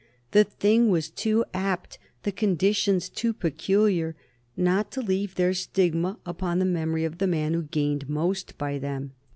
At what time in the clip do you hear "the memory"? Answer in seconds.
6.57-7.05